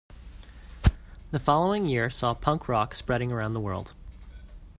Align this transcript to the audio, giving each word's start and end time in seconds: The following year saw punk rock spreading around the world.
The 1.29 1.37
following 1.39 1.87
year 1.87 2.09
saw 2.09 2.33
punk 2.33 2.67
rock 2.67 2.95
spreading 2.95 3.31
around 3.31 3.53
the 3.53 3.59
world. 3.59 3.93